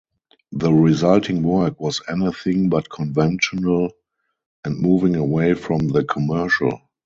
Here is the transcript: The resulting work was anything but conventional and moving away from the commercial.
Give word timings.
The 0.53 0.73
resulting 0.73 1.43
work 1.43 1.79
was 1.79 2.01
anything 2.09 2.69
but 2.69 2.89
conventional 2.89 3.91
and 4.65 4.79
moving 4.79 5.15
away 5.15 5.53
from 5.53 5.89
the 5.89 6.03
commercial. 6.03 6.81